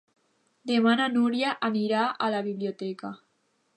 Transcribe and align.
Demà 0.71 0.93
na 1.01 1.09
Núria 1.15 1.51
anirà 1.69 2.07
a 2.09 2.31
la 2.37 2.43
biblioteca. 2.49 3.13